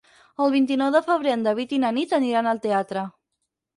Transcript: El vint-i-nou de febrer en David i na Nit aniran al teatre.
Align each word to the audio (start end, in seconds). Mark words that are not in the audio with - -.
El 0.45 0.53
vint-i-nou 0.55 0.89
de 0.95 1.01
febrer 1.09 1.35
en 1.39 1.45
David 1.49 1.77
i 1.77 1.81
na 1.85 1.93
Nit 1.99 2.17
aniran 2.21 2.51
al 2.53 2.63
teatre. 2.67 3.05